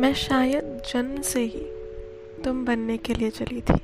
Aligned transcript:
मैं 0.00 0.14
शायद 0.14 0.82
जन्म 0.92 1.22
से 1.22 1.40
ही 1.40 1.66
तुम 2.44 2.64
बनने 2.64 2.96
के 2.96 3.14
लिए 3.14 3.30
चली 3.30 3.60
थी। 3.60 3.74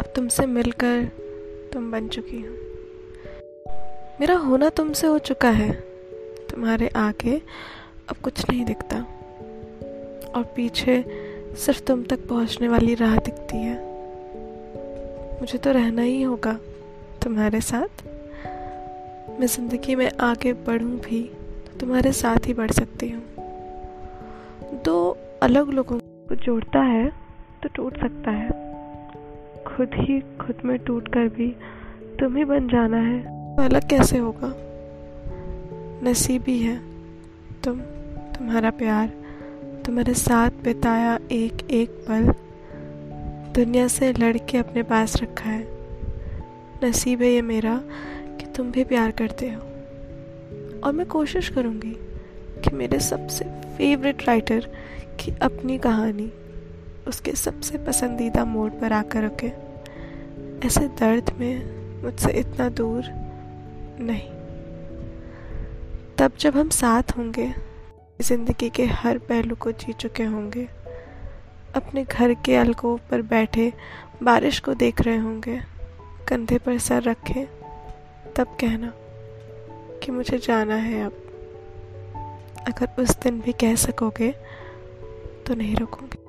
अब 0.00 0.12
तुमसे 0.16 0.46
मिलकर 0.46 1.04
तुम 1.72 1.90
बन 1.92 2.08
चुकी 2.08 2.42
हो। 2.42 2.54
मेरा 4.20 4.34
होना 4.34 4.68
तुमसे 4.68 5.06
हो 5.06 5.18
चुका 5.18 5.50
है। 5.50 5.72
तुम्हारे 6.50 6.88
आगे 6.88 7.42
अब 8.08 8.16
कुछ 8.16 8.50
नहीं 8.50 8.64
दिखता। 8.64 8.96
और 10.36 10.42
पीछे 10.56 11.04
सिर्फ़ 11.56 11.82
तुम 11.82 12.04
तक 12.04 12.28
पहुँचने 12.28 12.68
वाली 12.68 12.94
राह 12.94 13.16
दिखती 13.16 13.56
है। 13.56 13.76
मुझे 15.40 15.58
तो 15.58 15.72
रहना 15.72 16.02
ही 16.02 16.22
होगा 16.22 16.58
तुम्हारे 17.22 17.60
साथ। 17.60 18.04
मैं 19.40 19.46
ज़िंदगी 19.46 19.94
में 19.94 20.10
आगे 20.20 20.52
बढ़ूं 20.52 20.96
भी 20.96 21.22
तो 21.66 21.78
तुम्हारे 21.80 22.12
साथ 22.12 22.46
ही 22.46 22.54
बढ़ 22.54 22.70
सकती 22.70 23.08
हूँ। 23.10 23.43
दो 24.74 25.18
अलग 25.42 25.68
लोगों 25.68 25.98
को 25.98 26.34
जोड़ता 26.34 26.78
है 26.78 27.08
तो 27.62 27.68
टूट 27.68 28.00
सकता 28.00 28.30
है। 28.30 28.48
खुद 29.64 29.90
ही 29.94 30.20
खुद 30.20 30.54
में 30.64 30.78
टूट 30.78 31.08
कर 31.08 31.28
भी 31.28 31.56
तुम 32.20 32.36
ही 32.36 32.44
बन 32.44 32.68
जाना 32.68 32.96
है। 32.96 33.22
तो 33.56 33.62
अलग 33.62 33.88
कैसे 33.88 34.18
होगा? 34.18 34.54
नसीबी 36.10 36.58
है 36.58 36.80
तुम, 37.64 37.80
तुम्हारा 38.36 38.70
प्यार, 38.70 39.08
तुम्हारे 39.86 40.14
साथ 40.14 40.50
बिताया 40.50 41.18
एक 41.32 41.70
एक 41.70 41.90
पल। 41.90 42.34
दुनिया 43.52 43.88
से 43.88 44.12
लड़के 44.12 44.58
अपने 44.58 44.82
पास 44.82 45.22
रखा 45.22 45.50
है। 45.50 45.68
नसीब 46.84 47.22
है 47.22 47.28
ये 47.28 47.42
मेरा 47.42 47.80
कि 48.28 48.46
तुम 48.56 48.70
भी 48.70 48.84
प्यार 48.84 49.10
करते 49.10 49.50
हो। 49.50 49.60
और 50.80 50.92
मैं 50.92 51.06
कोशिश 51.06 51.48
करूँगी 51.48 51.96
कि 52.60 52.70
मेरे 52.70 53.00
सबसे 53.00 53.44
फेवरेट 53.76 54.26
राइटर 54.26 54.68
की 55.20 55.32
अपनी 55.42 55.78
कहानी 55.78 56.32
उसके 57.08 57.32
सबसे 57.32 57.78
पसंदीदा 57.78 58.44
मोड 58.44 58.80
पर 58.80 58.92
आकर 58.92 59.24
रखे 59.24 59.52
ऐसे 60.66 60.86
दर्द 61.00 61.30
में 61.38 62.02
मुझसे 62.02 62.30
इतना 62.32 62.68
दूर 62.68 63.04
नहीं। 64.00 64.28
तब 66.18 66.32
जब 66.40 66.56
हम 66.56 66.68
साथ 66.68 67.16
होंगे, 67.18 67.52
ज़िंदगी 68.22 68.68
के 68.70 68.84
हर 68.84 69.18
पहलू 69.18 69.54
को 69.54 69.72
जी 69.72 69.92
चुके 69.92 70.24
होंगे, 70.24 70.66
अपने 71.74 72.04
घर 72.04 72.34
के 72.34 72.56
अलकोव 72.56 73.00
पर 73.10 73.22
बैठे 73.22 73.72
बारिश 74.22 74.60
को 74.60 74.74
देख 74.74 75.00
रहे 75.00 75.16
होंगे, 75.16 75.60
कंधे 76.28 76.58
पर 76.58 76.78
सर 76.78 77.02
रखे, 77.02 77.44
तब 78.36 78.56
कहना 78.60 78.92
कि 80.02 80.12
मुझे 80.12 80.38
जाना 80.38 80.74
है 80.74 81.04
अब। 81.06 81.20
अगर 82.68 83.02
उस 83.02 83.10
दिन 83.22 83.40
भी 83.40 83.52
कह 83.52 83.74
सकोगे 83.76 84.30
तो 85.46 85.54
नहीं 85.54 85.76
रुकूँगी। 85.76 86.23